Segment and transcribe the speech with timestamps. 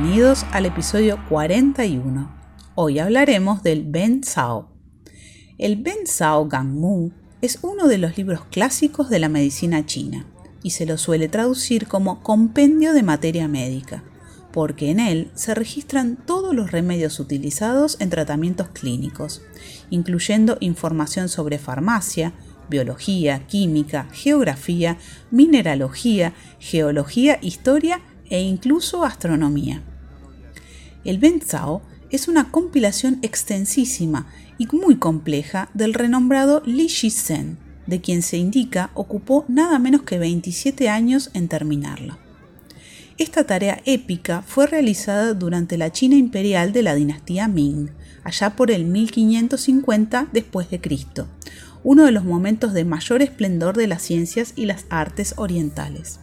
[0.00, 2.34] bienvenidos al episodio 41.
[2.74, 4.70] Hoy hablaremos del Ben Sao.
[5.58, 7.12] El Ben Sao Gangmu
[7.42, 10.24] es uno de los libros clásicos de la medicina china
[10.62, 14.02] y se lo suele traducir como compendio de materia médica,
[14.52, 19.42] porque en él se registran todos los remedios utilizados en tratamientos clínicos,
[19.90, 22.32] incluyendo información sobre farmacia,
[22.70, 24.96] biología, química, geografía,
[25.30, 29.82] mineralogía, geología, historia e incluso astronomía.
[31.04, 34.26] El Benzao es una compilación extensísima
[34.58, 40.18] y muy compleja del renombrado Li Shizhen, de quien se indica ocupó nada menos que
[40.18, 42.18] 27 años en terminarla.
[43.16, 47.90] Esta tarea épica fue realizada durante la China imperial de la dinastía Ming,
[48.24, 51.28] allá por el 1550 después de Cristo,
[51.82, 56.20] uno de los momentos de mayor esplendor de las ciencias y las artes orientales.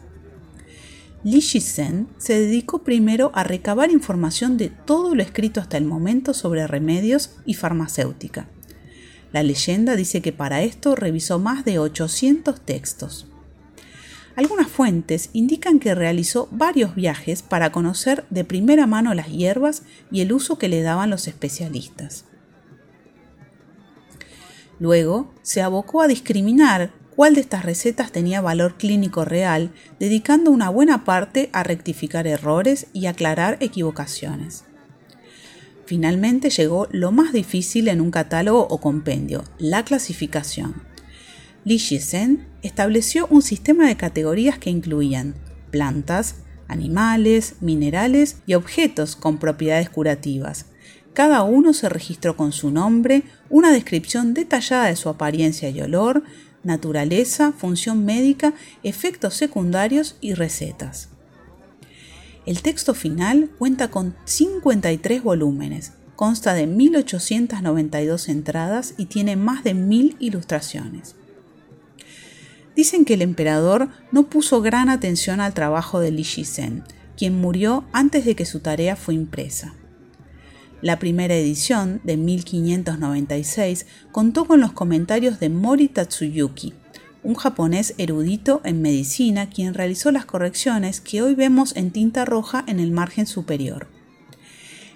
[1.24, 6.32] Li Shizhen se dedicó primero a recabar información de todo lo escrito hasta el momento
[6.32, 8.48] sobre remedios y farmacéutica.
[9.32, 13.26] La leyenda dice que para esto revisó más de 800 textos.
[14.36, 20.20] Algunas fuentes indican que realizó varios viajes para conocer de primera mano las hierbas y
[20.20, 22.24] el uso que le daban los especialistas.
[24.78, 30.68] Luego se abocó a discriminar cuál de estas recetas tenía valor clínico real, dedicando una
[30.68, 34.62] buena parte a rectificar errores y aclarar equivocaciones.
[35.84, 40.80] Finalmente llegó lo más difícil en un catálogo o compendio, la clasificación.
[41.64, 45.34] Li Shizhen estableció un sistema de categorías que incluían
[45.72, 46.36] plantas,
[46.68, 50.66] animales, minerales y objetos con propiedades curativas.
[51.14, 56.22] Cada uno se registró con su nombre, una descripción detallada de su apariencia y olor,
[56.68, 61.08] naturaleza, función médica, efectos secundarios y recetas.
[62.46, 69.74] El texto final cuenta con 53 volúmenes, consta de 1892 entradas y tiene más de
[69.74, 71.16] 1000 ilustraciones.
[72.76, 76.84] Dicen que el emperador no puso gran atención al trabajo de Li Shizhen,
[77.16, 79.74] quien murió antes de que su tarea fue impresa.
[80.80, 86.72] La primera edición, de 1596, contó con los comentarios de Mori Tatsuyuki,
[87.24, 92.64] un japonés erudito en medicina quien realizó las correcciones que hoy vemos en tinta roja
[92.68, 93.88] en el margen superior.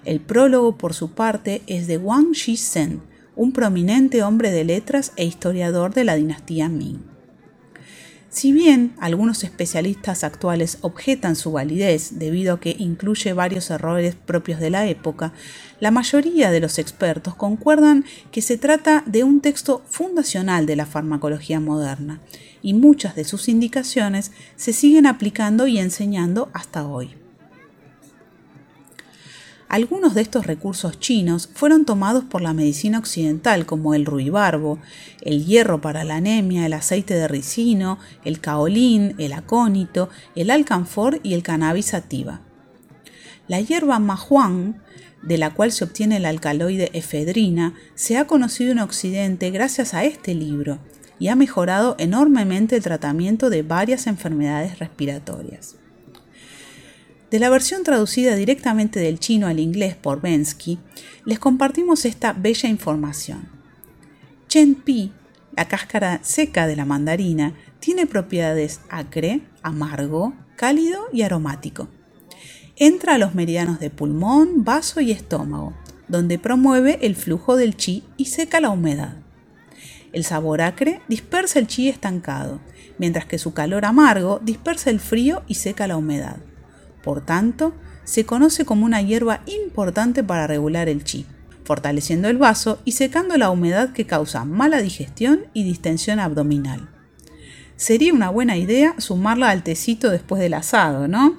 [0.04, 3.03] El prólogo, por su parte, es de Wang Shizhen,
[3.34, 7.12] un prominente hombre de letras e historiador de la dinastía Ming.
[8.32, 14.59] Si bien algunos especialistas actuales objetan su validez debido a que incluye varios errores propios
[14.59, 15.34] de la época,
[15.81, 20.87] la mayoría de los expertos concuerdan que se trata de un texto fundacional de la
[20.87, 22.22] farmacología moderna
[22.62, 27.22] y muchas de sus indicaciones se siguen aplicando y enseñando hasta hoy.
[29.72, 34.78] Algunos de estos recursos chinos fueron tomados por la medicina occidental como el ruibarbo,
[35.22, 41.21] el hierro para la anemia, el aceite de ricino, el caolín, el acónito, el alcanfor
[41.22, 42.43] y el cannabis sativa.
[43.49, 44.75] La hierba mahuang,
[45.22, 50.05] de la cual se obtiene el alcaloide efedrina, se ha conocido en Occidente gracias a
[50.05, 50.81] este libro
[51.19, 55.77] y ha mejorado enormemente el tratamiento de varias enfermedades respiratorias.
[57.32, 60.78] De la versión traducida directamente del chino al inglés por Bensky,
[61.25, 63.48] les compartimos esta bella información.
[64.48, 65.12] Chen Pi,
[65.56, 71.88] la cáscara seca de la mandarina, tiene propiedades acre, amargo, cálido y aromático.
[72.76, 75.72] Entra a los meridianos de pulmón, vaso y estómago,
[76.09, 79.16] donde promueve el flujo del chi y seca la humedad.
[80.12, 82.60] El sabor acre dispersa el chi estancado,
[82.99, 86.37] mientras que su calor amargo dispersa el frío y seca la humedad.
[87.02, 87.74] Por tanto,
[88.04, 91.26] se conoce como una hierba importante para regular el chi,
[91.64, 96.88] fortaleciendo el vaso y secando la humedad que causa mala digestión y distensión abdominal.
[97.76, 101.38] Sería una buena idea sumarla al tecito después del asado, ¿no?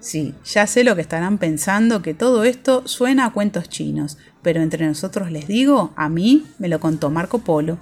[0.00, 4.60] Sí, ya sé lo que estarán pensando, que todo esto suena a cuentos chinos, pero
[4.60, 7.78] entre nosotros les digo, a mí me lo contó Marco Polo.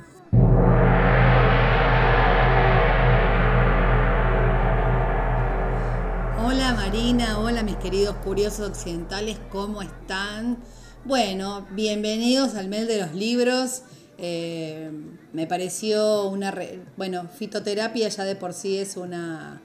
[7.36, 10.56] Hola mis queridos curiosos occidentales, ¿cómo están?
[11.04, 13.82] Bueno, bienvenidos al mes de los libros.
[14.16, 14.90] Eh,
[15.34, 16.54] me pareció una...
[16.96, 19.60] bueno, fitoterapia ya de por sí es una,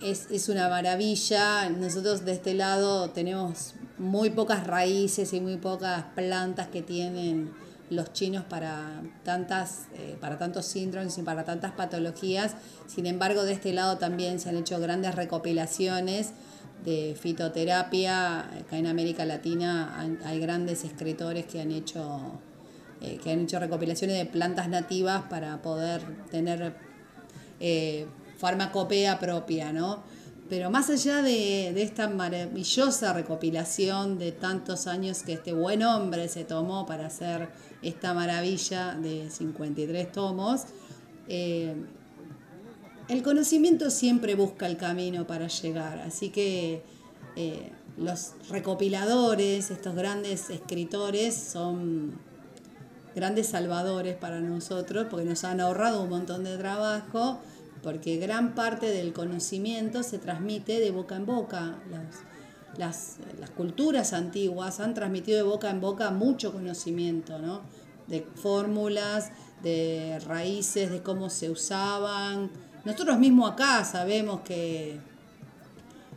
[0.00, 1.68] es, es, una maravilla.
[1.68, 7.50] Nosotros de este lado tenemos muy pocas raíces y muy pocas plantas que tienen
[7.90, 12.56] los chinos para tantas eh, para tantos síndromes y para tantas patologías.
[12.86, 16.32] Sin embargo, de este lado también se han hecho grandes recopilaciones
[16.84, 18.40] de fitoterapia.
[18.40, 22.40] Acá en América Latina hay grandes escritores que han hecho
[23.00, 26.00] eh, que han hecho recopilaciones de plantas nativas para poder
[26.30, 26.74] tener
[27.60, 28.06] eh,
[28.38, 30.02] farmacopea propia, ¿no?
[30.48, 36.28] Pero más allá de, de, esta maravillosa recopilación de tantos años que este buen hombre
[36.28, 37.48] se tomó para hacer
[37.82, 40.62] esta maravilla de 53 tomos,
[41.28, 41.74] eh,
[43.08, 45.98] el conocimiento siempre busca el camino para llegar.
[46.00, 46.82] Así que
[47.96, 52.18] los recopiladores, estos grandes escritores, son
[53.14, 57.40] grandes salvadores para nosotros porque nos han ahorrado un montón de trabajo,
[57.86, 61.76] porque gran parte del conocimiento se transmite de boca en boca.
[62.76, 67.60] Las, las, culturas antiguas han transmitido de boca en boca mucho conocimiento, ¿no?
[68.08, 69.30] De fórmulas,
[69.62, 72.50] de raíces, de cómo se usaban.
[72.84, 74.98] Nosotros mismos acá sabemos que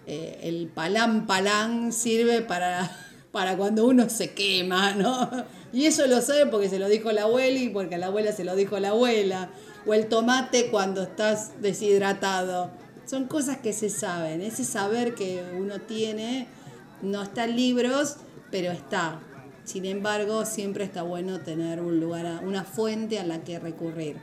[0.08, 2.90] eh, el palán palán sirve para,
[3.32, 5.30] para cuando uno se quema, ¿no?
[5.72, 8.32] Y eso lo sabe porque se lo dijo la abuela y porque a la abuela
[8.32, 9.52] se lo dijo la abuela.
[9.86, 12.72] O el tomate cuando estás deshidratado.
[13.06, 14.42] Son cosas que se saben.
[14.42, 16.48] Ese saber que uno tiene
[17.02, 18.18] no está en libros,
[18.52, 19.22] pero está.
[19.64, 24.18] Sin embargo, siempre está bueno tener un lugar, una fuente a la que recurrir.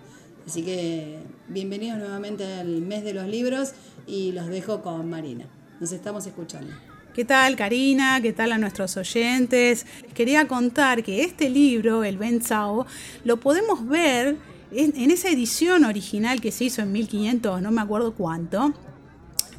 [0.46, 1.18] Así que
[1.48, 3.72] bienvenidos nuevamente al mes de los libros
[4.06, 5.46] y los dejo con Marina.
[5.80, 6.72] Nos estamos escuchando.
[7.16, 8.20] ¿Qué tal, Karina?
[8.20, 9.86] ¿Qué tal a nuestros oyentes?
[10.12, 12.84] Quería contar que este libro, El Ben Sao,
[13.24, 14.36] lo podemos ver
[14.70, 18.74] en, esa edición original que se hizo en 1500, no me acuerdo cuánto.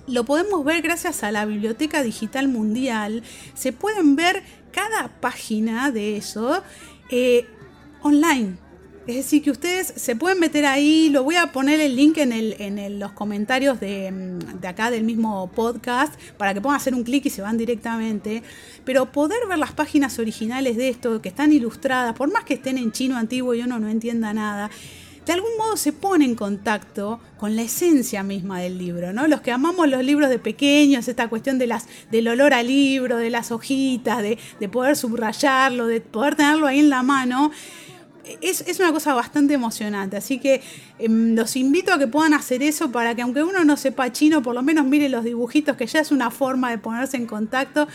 [0.05, 3.23] Lo podemos ver gracias a la Biblioteca Digital Mundial.
[3.55, 6.61] Se pueden ver cada página de eso
[7.09, 7.47] eh,
[8.03, 8.66] online
[9.07, 12.33] es decir, que ustedes se pueden meter ahí, lo voy a poner el link en,
[12.33, 17.03] el, los comentarios de, mm, de, acá del mismo podcast para que puedan hacer un
[17.03, 18.43] clic y se van directamente.
[18.83, 22.77] Pero poder ver las páginas originales de esto, que están ilustradas, por más que estén
[22.77, 24.69] en chino antiguo y uno no entienda nada,
[25.25, 29.27] de algún modo se pone en contacto con la esencia misma del libro, ¿no?
[29.27, 33.17] Los que amamos los libros de pequeños, esta cuestión de las, del olor al libro,
[33.17, 37.51] de las hojitas, de, de poder subrayarlo, de poder tenerlo ahí en la mano
[38.41, 40.17] es, una cosa bastante emocionante.
[40.17, 40.61] Así que
[40.99, 44.41] em, los invito a que puedan hacer eso para que aunque uno no sepa chino,
[44.41, 47.87] por lo menos mire los dibujitos, que ya es una forma de ponerse en contacto.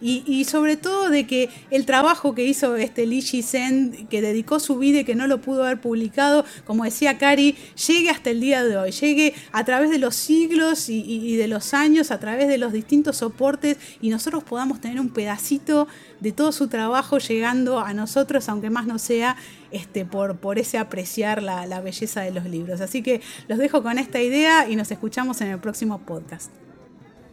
[0.00, 4.78] Y, sobre todo de que el trabajo que hizo este Li Sen, que dedicó su
[4.78, 7.56] vida y que no lo pudo haber publicado, como decía Cari,
[7.86, 11.48] llegue hasta el día de hoy, llegue a través de los siglos y, y de
[11.48, 15.88] los años, a través de los distintos soportes y nosotros podamos tener un pedacito
[16.20, 19.36] de todo su trabajo llegando a nosotros, aunque más no sea
[19.70, 22.80] este, por, por ese apreciar la, la belleza de los libros.
[22.80, 26.50] Así que los dejo con esta idea y nos escuchamos en el próximo podcast.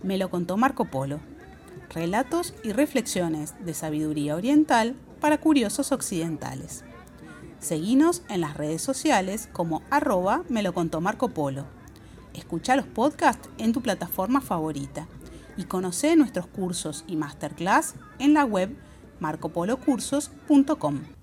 [0.02, 1.33] Me lo contó Marco Polo.
[1.94, 6.84] Relatos y reflexiones de sabiduría oriental para curiosos occidentales.
[7.60, 11.66] Seguinos en las redes sociales como arroba me lo contó Marco Polo.
[12.34, 15.08] Escucha los podcasts en tu plataforma favorita
[15.56, 18.76] y conoce nuestros cursos y masterclass en la web
[19.20, 21.23] marcopolocursos.com.